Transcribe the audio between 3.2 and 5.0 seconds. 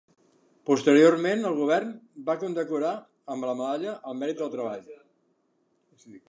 amb la Medalla al Mèrit del Treball.